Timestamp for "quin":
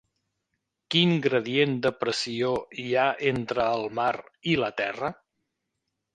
0.95-1.11